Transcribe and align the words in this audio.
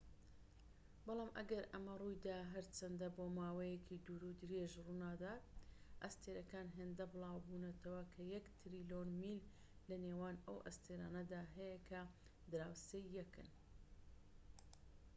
بەڵام 1.05 1.31
ئەگەر 1.37 1.63
ئەمە 1.73 1.93
ڕوویدا 2.01 2.37
هەرچەندە 2.53 3.07
بۆماوەیەکی 3.17 4.01
دوورودرێژ 4.05 4.71
ڕوونادات 4.85 5.43
ئەستێرەکان 6.03 6.67
هێندە 6.77 7.05
بلاوبونەتەوە 7.13 8.01
کە 8.13 8.21
یەك 8.33 8.45
تریلیۆن 8.59 9.09
میل 9.21 9.41
لەنێوان 9.89 10.35
ئەو 10.45 10.57
ئەستێرانەدا 10.65 11.41
هەیە 11.55 11.77
کە 11.89 12.01
دراوسێی 12.51 13.11
یەکن 13.17 13.49